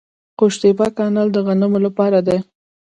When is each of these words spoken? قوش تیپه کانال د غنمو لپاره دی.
قوش 0.39 0.53
تیپه 0.61 0.87
کانال 0.97 1.27
د 1.33 1.37
غنمو 1.45 1.79
لپاره 1.85 2.19
دی. 2.27 2.37